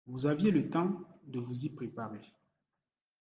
Vous 0.07 0.25
aviez 0.25 0.49
le 0.49 0.67
temps 0.67 0.99
de 1.27 1.39
vous 1.39 1.65
y 1.65 1.69
préparer. 1.69 2.21